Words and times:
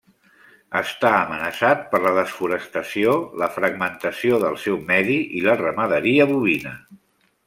Està 0.77 1.09
amenaçat 1.17 1.83
per 1.91 1.99
la 2.05 2.13
desforestació, 2.15 3.13
la 3.41 3.49
fragmentació 3.57 4.39
del 4.45 4.57
seu 4.63 4.79
medi 4.91 5.19
i 5.41 5.45
la 5.49 5.55
ramaderia 5.61 6.27
bovina. 6.33 6.73